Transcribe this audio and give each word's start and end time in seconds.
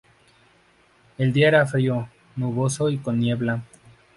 El 1.19 1.31
día 1.31 1.49
era 1.49 1.67
frío, 1.67 2.09
nuboso 2.35 2.89
y 2.89 2.97
con 2.97 3.19
niebla. 3.19 3.61